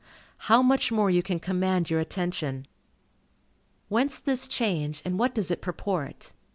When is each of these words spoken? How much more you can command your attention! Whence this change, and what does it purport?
How 0.49 0.63
much 0.63 0.91
more 0.91 1.11
you 1.11 1.21
can 1.21 1.39
command 1.39 1.91
your 1.91 1.99
attention! 1.99 2.65
Whence 3.87 4.17
this 4.17 4.47
change, 4.47 5.03
and 5.05 5.19
what 5.19 5.35
does 5.35 5.51
it 5.51 5.61
purport? 5.61 6.33